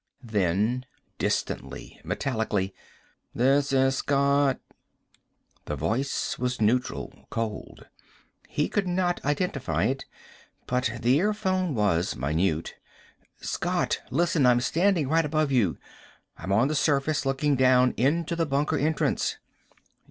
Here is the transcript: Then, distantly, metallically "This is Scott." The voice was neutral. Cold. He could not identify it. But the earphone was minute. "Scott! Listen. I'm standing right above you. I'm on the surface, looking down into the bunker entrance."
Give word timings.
Then, 0.23 0.87
distantly, 1.19 2.01
metallically 2.03 2.73
"This 3.35 3.71
is 3.71 3.97
Scott." 3.97 4.59
The 5.65 5.75
voice 5.75 6.39
was 6.39 6.59
neutral. 6.59 7.27
Cold. 7.29 7.85
He 8.49 8.67
could 8.67 8.87
not 8.87 9.23
identify 9.23 9.83
it. 9.83 10.05
But 10.65 10.89
the 11.01 11.17
earphone 11.17 11.75
was 11.75 12.15
minute. 12.15 12.73
"Scott! 13.41 13.99
Listen. 14.09 14.47
I'm 14.47 14.59
standing 14.61 15.07
right 15.07 15.23
above 15.23 15.51
you. 15.51 15.77
I'm 16.35 16.51
on 16.51 16.67
the 16.67 16.73
surface, 16.73 17.23
looking 17.23 17.55
down 17.55 17.91
into 17.95 18.35
the 18.35 18.47
bunker 18.47 18.79
entrance." 18.79 19.37